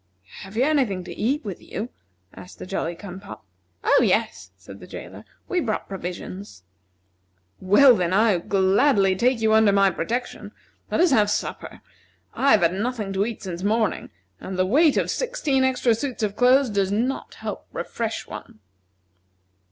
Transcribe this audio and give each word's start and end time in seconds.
"Have 0.39 0.57
you 0.57 0.63
any 0.63 0.83
thing 0.83 1.03
to 1.03 1.13
eat 1.13 1.45
with 1.45 1.61
you?" 1.61 1.89
asked 2.33 2.57
the 2.57 2.65
Jolly 2.65 2.95
cum 2.95 3.19
pop. 3.19 3.45
"Oh, 3.83 4.01
yes," 4.03 4.49
said 4.57 4.79
the 4.79 4.87
jailer, 4.87 5.25
"we 5.47 5.59
brought 5.59 5.87
provisions." 5.87 6.63
"Well, 7.59 7.95
then, 7.95 8.11
I 8.11 8.39
gladly 8.39 9.15
take 9.15 9.41
you 9.41 9.53
under 9.53 9.71
my 9.71 9.91
protection. 9.91 10.53
Let 10.89 11.01
us 11.01 11.11
have 11.11 11.29
supper. 11.29 11.81
I 12.33 12.49
have 12.53 12.61
had 12.61 12.73
nothing 12.73 13.13
to 13.13 13.27
eat 13.27 13.43
since 13.43 13.61
morning, 13.61 14.09
and 14.39 14.57
the 14.57 14.65
weight 14.65 14.97
of 14.97 15.11
sixteen 15.11 15.63
extra 15.63 15.93
suits 15.93 16.23
of 16.23 16.35
clothes 16.35 16.71
does 16.71 16.91
not 16.91 17.35
help 17.35 17.69
to 17.71 17.77
refresh 17.77 18.25
one." 18.25 18.57